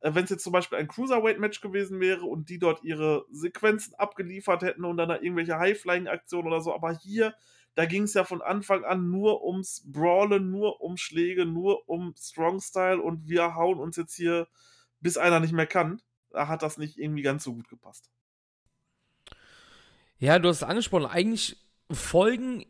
[0.00, 4.62] wenn es jetzt zum Beispiel ein Cruiserweight-Match gewesen wäre und die dort ihre Sequenzen abgeliefert
[4.62, 6.74] hätten und dann da irgendwelche High-Flying-Aktionen oder so.
[6.74, 7.34] Aber hier,
[7.74, 12.14] da ging es ja von Anfang an nur ums Brawlen, nur um Schläge, nur um
[12.16, 14.48] Strong-Style und wir hauen uns jetzt hier,
[15.00, 16.00] bis einer nicht mehr kann.
[16.30, 18.10] Da hat das nicht irgendwie ganz so gut gepasst.
[20.18, 21.06] Ja, du hast es angesprochen.
[21.06, 21.56] Eigentlich
[21.90, 22.64] folgen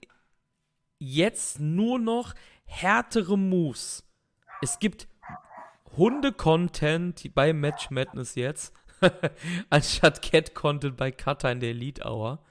[0.99, 4.05] jetzt nur noch härtere Moves.
[4.63, 5.09] Es gibt
[6.01, 8.75] Hunde-Content bei Match Madness jetzt,
[9.71, 12.43] anstatt Cat-Content bei Cutter in der Elite Hour.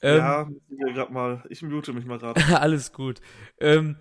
[0.00, 2.40] Ähm, ja, ich, grad mal, ich mute mich mal gerade.
[2.60, 3.20] alles gut.
[3.58, 3.96] Ähm,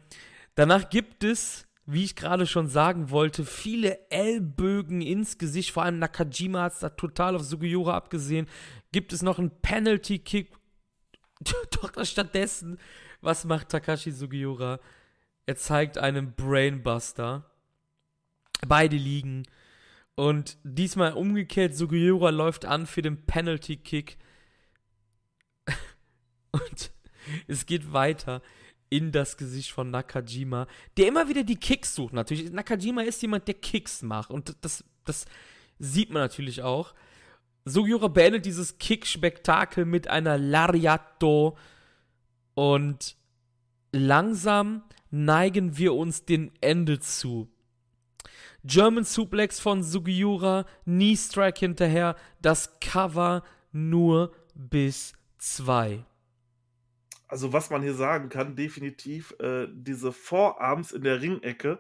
[0.54, 5.72] danach gibt es, wie ich gerade schon sagen wollte, viele Ellbögen ins Gesicht.
[5.72, 8.48] Vor allem Nakajima hat es da total auf Sugiura abgesehen.
[8.92, 10.52] Gibt es noch einen Penalty-Kick
[11.82, 12.80] Doch stattdessen,
[13.22, 14.80] was macht Takashi Sugiura?
[15.46, 17.50] Er zeigt einen Brainbuster.
[18.68, 19.44] Beide liegen.
[20.16, 24.18] Und diesmal umgekehrt, Sugiura läuft an für den Penalty Kick.
[26.52, 26.92] Und
[27.48, 28.42] es geht weiter
[28.90, 32.14] in das Gesicht von Nakajima, der immer wieder die Kicks sucht.
[32.14, 34.30] Natürlich, Nakajima ist jemand, der Kicks macht.
[34.32, 35.26] Und das, das
[35.80, 36.94] sieht man natürlich auch.
[37.66, 41.58] Sugiura beendet dieses Kick-Spektakel mit einer Lariato
[42.54, 43.18] und
[43.92, 47.50] langsam neigen wir uns dem Ende zu.
[48.66, 56.04] German Suplex von Sugiura, Knee Strike hinterher, das Cover nur bis 2.
[57.28, 61.80] Also was man hier sagen kann, definitiv äh, diese Vorarms in der Ringecke,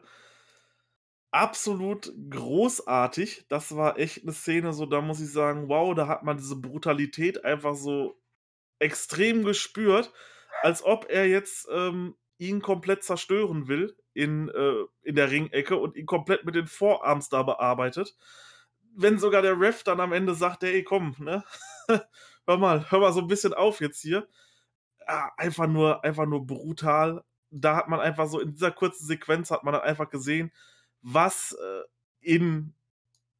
[1.32, 3.48] absolut großartig.
[3.50, 6.56] Das war echt eine Szene, so da muss ich sagen, wow, da hat man diese
[6.56, 8.21] Brutalität einfach so
[8.78, 10.13] extrem gespürt,
[10.62, 15.95] als ob er jetzt ähm, ihn komplett zerstören will in, äh, in der Ringecke und
[15.95, 18.15] ihn komplett mit den Vorarms da bearbeitet.
[18.95, 21.43] Wenn sogar der Ref dann am Ende sagt, ey, komm, ne?
[22.47, 24.28] hör mal, hör mal so ein bisschen auf jetzt hier.
[25.08, 27.23] Ja, einfach nur, einfach nur brutal.
[27.51, 30.51] Da hat man einfach so in dieser kurzen Sequenz hat man dann einfach gesehen,
[31.01, 31.84] was äh,
[32.21, 32.73] in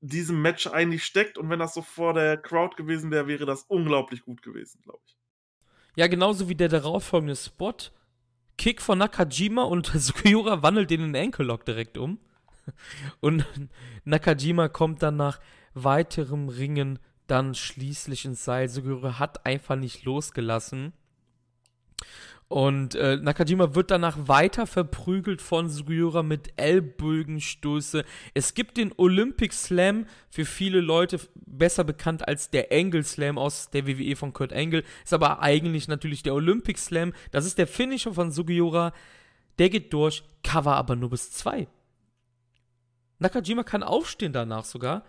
[0.02, 1.38] diesem Match eigentlich steckt.
[1.38, 5.02] Und wenn das so vor der Crowd gewesen wäre, wäre das unglaublich gut gewesen, glaube
[5.08, 5.18] ich.
[5.96, 7.78] Ja, genauso wie der darauffolgende Spot.
[8.58, 12.20] Kick von Nakajima und Sugiura wandelt den in den Enkellock direkt um.
[13.20, 13.46] Und
[14.06, 15.40] Nakajima kommt dann nach
[15.74, 18.70] weiterem Ringen dann schließlich ins Seil.
[18.70, 20.94] Sugiura hat einfach nicht losgelassen.
[22.48, 28.06] Und äh, Nakajima wird danach weiter verprügelt von Sugiura mit Ellbogenstöße.
[28.36, 33.72] Es gibt den Olympic Slam, für viele Leute besser bekannt als der Angle Slam aus
[33.72, 34.84] der WWE von Kurt Angle.
[35.04, 37.14] Ist aber eigentlich natürlich der Olympic Slam.
[37.32, 38.94] Das ist der Finisher von Sugiura.
[39.58, 41.68] Der geht durch, Cover aber nur bis zwei.
[43.18, 45.04] Nakajima kann aufstehen danach sogar.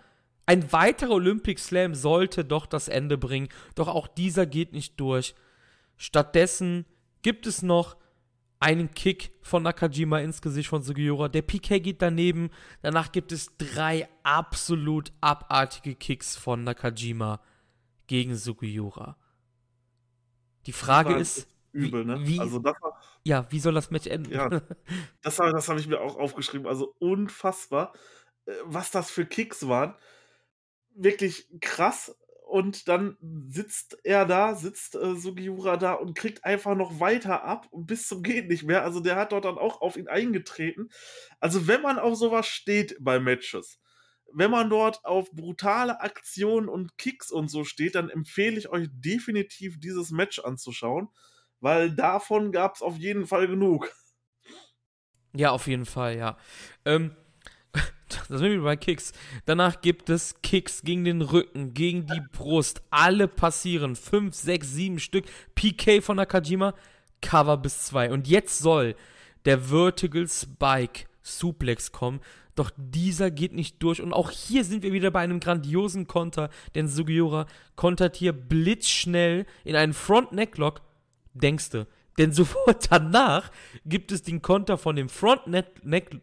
[0.46, 5.34] Ein weiterer Olympic Slam sollte doch das Ende bringen, doch auch dieser geht nicht durch.
[5.96, 6.86] Stattdessen
[7.26, 7.96] gibt es noch
[8.60, 11.26] einen Kick von Nakajima ins Gesicht von Sugiura.
[11.26, 12.50] Der PK geht daneben.
[12.82, 17.40] Danach gibt es drei absolut abartige Kicks von Nakajima
[18.06, 19.16] gegen Sugiura.
[20.66, 22.24] Die Frage ist, übel, ne?
[22.24, 24.30] Wie, also das war, ja, wie soll das Match enden?
[24.32, 24.48] Ja,
[25.20, 26.68] das, war, das habe ich mir auch aufgeschrieben.
[26.68, 27.92] Also unfassbar,
[28.44, 29.96] äh, was das für Kicks waren.
[30.94, 33.16] Wirklich krass und dann
[33.48, 38.06] sitzt er da, sitzt äh, Sugiura da und kriegt einfach noch weiter ab und bis
[38.06, 38.84] zum geht nicht mehr.
[38.84, 40.88] Also der hat dort dann auch auf ihn eingetreten.
[41.40, 43.80] Also wenn man auf sowas steht bei Matches,
[44.32, 48.86] wenn man dort auf brutale Aktionen und Kicks und so steht, dann empfehle ich euch
[48.92, 51.08] definitiv dieses Match anzuschauen,
[51.58, 53.92] weil davon gab es auf jeden Fall genug.
[55.34, 56.38] Ja, auf jeden Fall, ja.
[56.84, 57.16] Ähm,
[58.08, 59.12] das sind wir bei Kicks.
[59.44, 62.82] Danach gibt es Kicks gegen den Rücken, gegen die Brust.
[62.90, 63.96] Alle passieren.
[63.96, 65.24] Fünf, sechs, sieben Stück.
[65.54, 66.74] PK von Nakajima.
[67.20, 68.10] Cover bis zwei.
[68.10, 68.94] Und jetzt soll
[69.44, 72.20] der Vertical Spike Suplex kommen.
[72.54, 74.00] Doch dieser geht nicht durch.
[74.00, 76.50] Und auch hier sind wir wieder bei einem grandiosen Konter.
[76.74, 80.80] Denn Sugiura kontert hier blitzschnell in einen Front Necklock.
[81.34, 81.86] Denkste,
[82.18, 83.50] denn sofort danach
[83.84, 86.20] gibt es den Konter von dem Front Neck, Neck,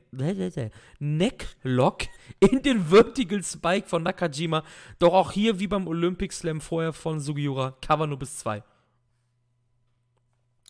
[0.99, 2.03] Necklock
[2.39, 4.63] in den Vertical Spike von Nakajima.
[4.99, 8.63] Doch auch hier, wie beim Olympic Slam vorher von Sugiura, Cover nur bis 2.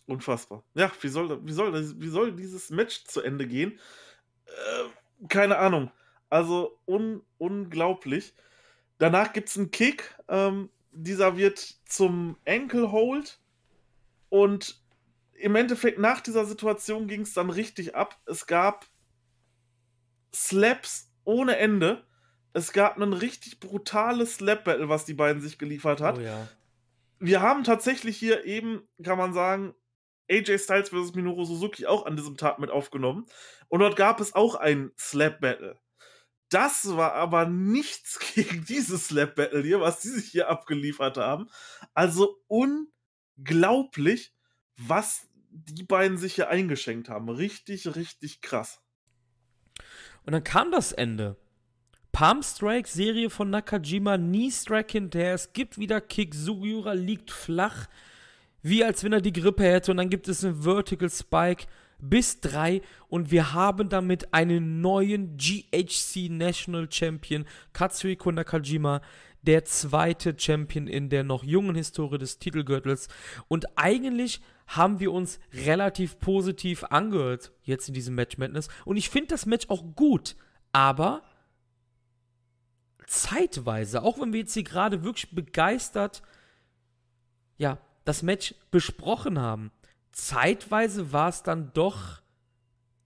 [0.05, 0.63] Unfassbar.
[0.73, 3.79] Ja, wie soll, wie, soll wie soll dieses Match zu Ende gehen?
[4.45, 5.91] Äh, keine Ahnung.
[6.29, 8.33] Also un, unglaublich.
[8.97, 10.15] Danach gibt es einen Kick.
[10.27, 13.39] Ähm, dieser wird zum Ankle Hold.
[14.29, 14.82] Und
[15.35, 18.19] im Endeffekt nach dieser Situation ging es dann richtig ab.
[18.25, 18.85] Es gab
[20.33, 22.05] Slaps ohne Ende.
[22.53, 26.17] Es gab ein richtig brutales Slap-Battle, was die beiden sich geliefert hat.
[26.17, 26.47] Oh ja.
[27.19, 29.73] Wir haben tatsächlich hier eben, kann man sagen,
[30.29, 31.15] AJ Styles vs.
[31.15, 33.25] Minoru Suzuki auch an diesem Tag mit aufgenommen.
[33.69, 35.79] Und dort gab es auch ein Slap-Battle.
[36.49, 41.49] Das war aber nichts gegen dieses Slap-Battle hier, was die sich hier abgeliefert haben.
[41.93, 44.33] Also unglaublich,
[44.77, 47.29] was die beiden sich hier eingeschenkt haben.
[47.29, 48.81] Richtig, richtig krass.
[50.25, 51.37] Und dann kam das Ende.
[52.11, 55.33] Palm Strike Serie von Nakajima, Knee Strike hinterher.
[55.33, 56.33] Es gibt wieder Kick.
[56.35, 57.87] Sugiura liegt flach,
[58.61, 59.91] wie als wenn er die Grippe hätte.
[59.91, 61.65] Und dann gibt es einen Vertical Spike
[61.99, 62.81] bis drei.
[63.09, 69.01] Und wir haben damit einen neuen GHC National Champion, Katsuhiko Nakajima
[69.43, 73.09] der zweite Champion in der noch jungen Historie des Titelgürtels.
[73.47, 78.69] Und eigentlich haben wir uns relativ positiv angehört jetzt in diesem Match Madness.
[78.85, 80.35] Und ich finde das Match auch gut.
[80.71, 81.21] Aber
[83.07, 86.23] zeitweise, auch wenn wir jetzt hier gerade wirklich begeistert,
[87.57, 89.71] ja, das Match besprochen haben,
[90.11, 92.21] zeitweise war es dann doch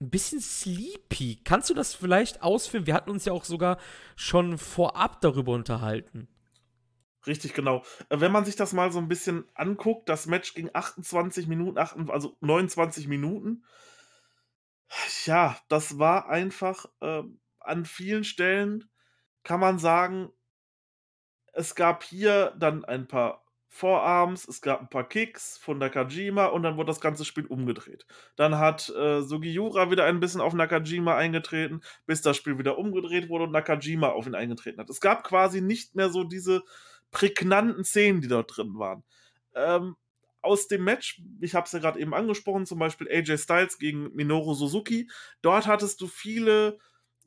[0.00, 1.40] ein bisschen sleepy.
[1.44, 2.86] Kannst du das vielleicht ausführen?
[2.86, 3.78] Wir hatten uns ja auch sogar
[4.16, 6.28] schon vorab darüber unterhalten.
[7.26, 7.82] Richtig, genau.
[8.10, 11.78] Äh, wenn man sich das mal so ein bisschen anguckt, das Match ging 28 Minuten,
[11.78, 13.62] also 29 Minuten.
[15.26, 17.22] Ja, das war einfach, äh,
[17.60, 18.88] an vielen Stellen
[19.44, 20.30] kann man sagen
[21.54, 26.62] es gab hier dann ein paar Forearms, es gab 'n paar Kicks von Nakajima und
[26.62, 28.06] dann wurde das ganze Spiel umgedreht.
[28.36, 33.28] Dann hat, äh, Sugiura wieder ein bisschen auf Nakajima eingetreten, bis das Spiel wieder umgedreht
[33.28, 34.88] wurde und Nakajima auf ihn eingetreten hat.
[34.90, 36.62] Es gab quasi nicht mehr so diese
[37.10, 39.04] prägnanten Szenen, die dort drin waren.
[39.54, 39.96] Ähm,
[40.40, 44.14] aus dem Match, ich habe es ja grad eben angesprochen, zum Beispiel AJ Styles gegen
[44.14, 45.10] Minoru Suzuki.
[45.42, 46.78] Dort hattest du viele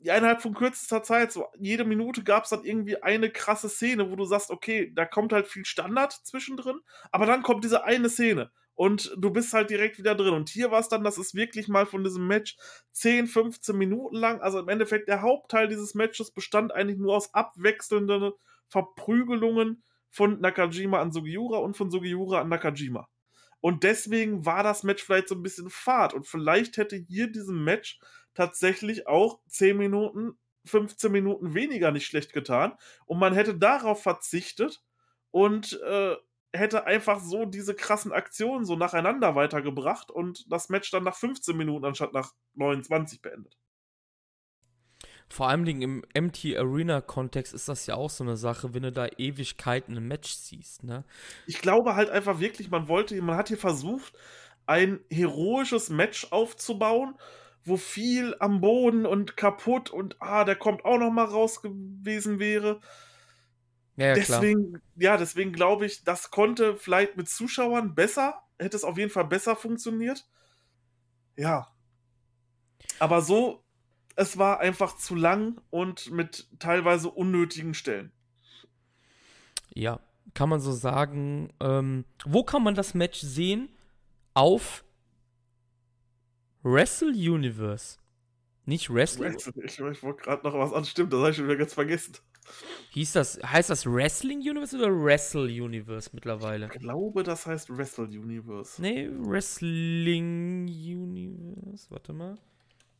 [0.02, 4.16] ja, innerhalb von kürzester Zeit, so jede Minute gab's dann irgendwie eine krasse Szene, wo
[4.16, 6.80] du sagst: „Okay, da kommt halt viel Standard zwischendrin,
[7.12, 10.70] aber dann kommt diese eine Szene und du bist halt direkt wieder drin.“ Und hier
[10.72, 12.56] war's dann, dass es wirklich mal von diesem Match
[12.90, 17.32] 10, 15 Minuten lang also, im Endeffekt der Hauptteil dieses Matches bestand eigentlich nur aus
[17.32, 18.32] abwechselnden
[18.72, 23.08] Verprügelungen von Nakajima an Sugiura und von Sugiura an Nakajima.
[23.60, 27.64] Und deswegen war das Match vielleicht so 'n bisschen fad und vielleicht hätte hier diesem
[27.64, 28.00] Match
[28.34, 32.74] tatsächlich auch 10 Minuten, 15 Minuten weniger nicht schlecht getan
[33.06, 34.82] und man hätte darauf verzichtet
[35.30, 36.16] und, äh,
[36.54, 41.56] hätte einfach so diese krassen Aktionen so nacheinander weitergebracht und das Match dann nach 15
[41.56, 43.56] Minuten anstatt nach 29 beendet.
[45.32, 48.82] Vor allem Dingen im MT Arena Kontext ist das ja auch so 'ne Sache, wenn
[48.82, 51.04] du da Ewigkeiten 'n Match siehst, ne?
[51.48, 54.12] Ich glaube halt einfach wirklich, man wollte man hat hier versucht,
[54.66, 57.16] ein heroisches Match aufzubauen,
[57.64, 62.38] wo viel am Boden und kaputt und, ah, der kommt auch noch mal raus gewesen
[62.38, 62.80] wäre.
[63.98, 64.46] Ja, ja, klar.
[64.46, 69.10] Deswegen ja, deswegen glaube ich, das konnte vielleicht mit Zuschauern besser hätte es auf jeden
[69.10, 70.24] Fall besser funktioniert.
[71.38, 71.72] Ja.
[73.00, 73.64] Aber so
[74.16, 78.12] es war einfach zu lang und mit teilweise unnötigen Stellen.
[79.74, 80.00] Ja,
[80.34, 81.52] kann man so sagen.
[81.60, 83.68] Ähm, wo kann man das Match sehen?
[84.34, 84.84] Auf
[86.62, 87.98] Wrestle Universe.
[88.64, 89.34] Nicht Wrestling?
[89.34, 91.74] Wrestle ich ich wollte grad noch was an stimmt, das habe ich schon wieder ganz
[91.74, 92.14] vergessen.
[92.90, 96.66] Hieß das heißt das Wrestling Universe oder Wrestle Universe mittlerweile?
[96.72, 98.80] Ich glaube, das heißt Wrestle Universe.
[98.80, 101.86] Ne, Wrestling Universe.
[101.90, 102.38] Warte mal.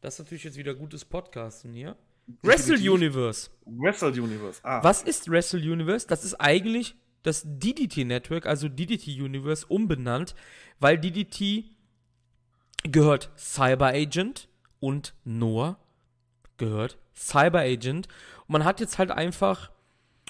[0.02, 1.96] Das ist natürlich jetzt wieder gutes Podcasten hier.
[2.42, 2.76] Wrestle.
[2.92, 3.50] Universe.
[3.64, 4.82] Wrestle Universe, ah.
[4.82, 6.08] Was ist Wrestle Universe?
[6.08, 10.34] Das ist eigentlich das DDT Network, also DDT Universe, umbenannt,
[10.80, 11.66] weil DDT
[12.82, 14.48] gehört Cyber Agent
[14.80, 15.78] und Noah
[16.56, 18.08] gehört Cyber Agent.
[18.48, 19.70] Und man hat jetzt halt einfach,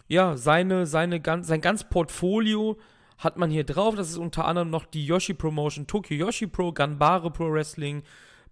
[0.07, 2.79] ja, seine, seine ganz, sein ganz Portfolio
[3.17, 3.95] hat man hier drauf.
[3.95, 8.03] Das ist unter anderem noch die Yoshi Promotion, Tokyo Yoshi Pro, Ganbare Pro Wrestling.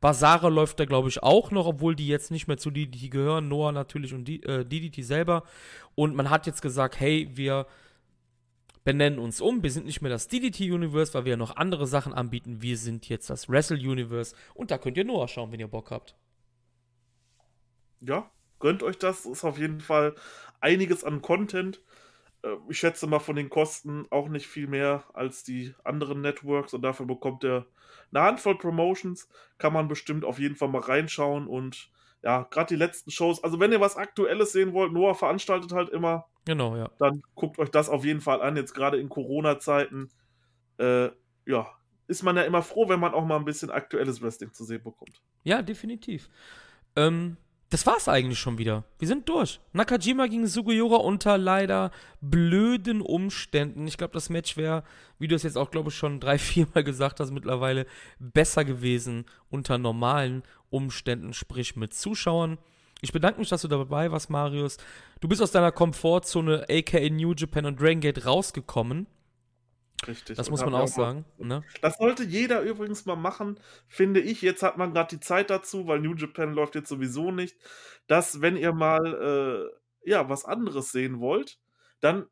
[0.00, 3.48] Basara läuft da, glaube ich, auch noch, obwohl die jetzt nicht mehr zu DDT gehören.
[3.48, 5.44] Noah natürlich und die, äh, DDT selber.
[5.94, 7.66] Und man hat jetzt gesagt, hey, wir
[8.82, 9.62] benennen uns um.
[9.62, 12.62] Wir sind nicht mehr das DDT Universe, weil wir noch andere Sachen anbieten.
[12.62, 14.34] Wir sind jetzt das Wrestle Universe.
[14.54, 16.16] Und da könnt ihr Noah schauen, wenn ihr Bock habt.
[18.00, 19.26] Ja, gönnt euch das.
[19.26, 20.14] Ist auf jeden Fall
[20.60, 21.82] einiges an Content.
[22.42, 26.72] Äh, ich schätze mal von den Kosten auch nicht viel mehr als die anderen Networks
[26.72, 27.66] und dafür bekommt ihr
[28.12, 29.29] 'ne Handvoll Promotions.
[29.59, 31.90] Kann man bestimmt auf jeden Fall mal reinschauen und
[32.23, 35.90] ja, grad die letzten Shows also, wenn ihr was Aktuelles sehen wollt, Noah veranstaltet halt
[35.90, 36.27] immer.
[36.46, 36.90] Genau, ja.
[36.99, 40.11] Dann guckt euch das auf jeden Fall an, jetzt grade in Corona-Zeiten.
[40.79, 41.11] Äh,
[41.46, 41.68] ja,
[42.09, 44.83] ist man ja immer froh, wenn man auch mal 'n bisschen aktuelles Wrestling zu sehen
[44.85, 45.20] bekommt.
[45.46, 46.29] Ja, definitiv.
[46.96, 47.37] Ähm,
[47.70, 48.83] das war's eigentlich schon wieder.
[48.98, 49.61] Wir sind durch.
[49.72, 53.87] Nakajima gegen Sugiura unter leider blöden Umständen.
[53.87, 54.83] Ich glaube, das Match wäre,
[55.20, 57.87] wie du es jetzt auch, glaube ich, schon drei, viermal gesagt hast, mittlerweile
[58.18, 62.59] besser gewesen unter normalen Umständen, sprich mit Zuschauern.
[63.02, 64.76] Ich bedanke mich, dass du dabei warst, Marius.
[65.20, 69.06] Du bist aus deiner Komfortzone, aka New Japan und Dragon Gate, rausgekommen.
[70.06, 70.36] Richtig.
[70.36, 71.64] Das muss man auch sagen, ne?
[71.82, 74.40] das sollte jeder übrigens mal machen, finde ich.
[74.40, 77.56] Jetzt hat man grad die Zeit dazu, weil New Japan läuft jetzt sowieso nicht,
[78.06, 79.70] dass, wenn ihr mal,
[80.05, 81.59] äh, ja, was anderes sehen wollt,
[82.01, 82.26] dann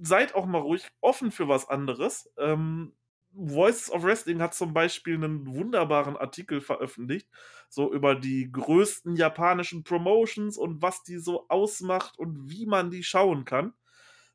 [0.00, 2.30] seid auch mal ruhig offen für was anderes.
[2.36, 2.92] Ähm,
[3.32, 7.28] Voices of Wrestling hat zum Beispiel 'nen wunderbaren Artikel veröffentlicht,
[7.68, 13.02] so über die größten japanischen Promotions und was die so ausmacht und wie man die
[13.02, 13.72] schauen kann.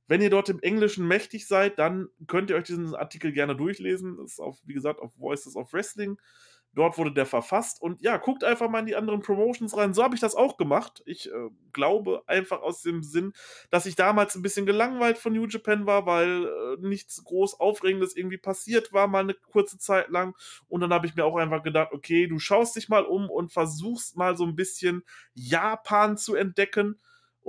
[0.09, 4.17] Wenn ihr dort im Englischen mächtig seid, dann könnt ihr euch diesen Artikel gerne durchlesen.
[4.17, 6.17] Das ist auf wie gesagt, auf Voices of Wrestling.
[6.73, 9.93] Dort wurde der verfasst und ja, guckt einfach mal in die anderen Promotions rein.
[9.93, 11.03] So habe ich das auch gemacht.
[11.05, 13.33] Ich, äh, glaube einfach aus dem Sinn,
[13.71, 18.15] dass ich damals 'n bisschen gelangweilt von New Japan war, weil, äh, nichts groß Aufregendes
[18.15, 20.35] irgendwie passiert war, mal 'ne kurze Zeit lang.
[20.67, 23.51] Und dann habe ich mir auch einfach gedacht: „Okay, du schaust dich mal um und
[23.51, 25.03] versuchst mal so 'n bisschen
[25.35, 26.99] Japan zu entdecken.“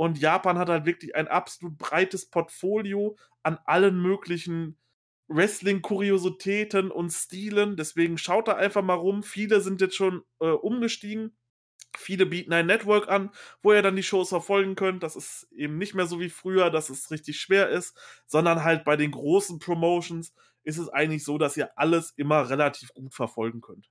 [0.01, 4.79] Und Japan hat halt wirklich ein absolut breites Portfolio an allen möglichen
[5.29, 7.77] Wrestling-Kuriositäten und Stilen.
[7.77, 9.23] Deswegen schaut da einfach mal rum.
[9.23, 11.37] Viele sind jetzt schon äh, umgestiegen.
[11.95, 13.31] Viele bieten ein Network an,
[13.63, 15.03] wo ihr dann die Shows verfolgen könnt.
[15.03, 17.95] Das ist eben nicht mehr so wie früher, dass es richtig schwer ist,
[18.25, 20.33] sondern halt bei den großen Promotions
[20.63, 23.91] ist es eigentlich so, dass ihr alles immer relativ gut verfolgen könnt.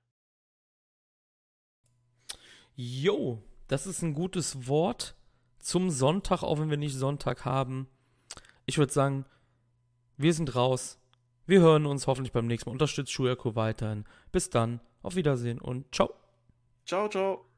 [2.74, 5.14] Jo, das ist ein gutes Wort
[5.60, 7.88] zum Sonntag, auch wenn wir nicht Sonntag haben.
[8.66, 9.24] Ich würde sagen,
[10.16, 10.98] wir sind raus.
[11.46, 12.72] Wir hören uns hoffentlich beim nächsten Mal.
[12.72, 14.04] Unterstützt Schulerko weiterhin.
[14.32, 14.80] Bis dann.
[15.02, 16.12] Auf Wiedersehen und ciao.
[16.84, 17.49] Ciao, ciao.